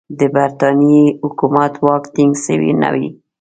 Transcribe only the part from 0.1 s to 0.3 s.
د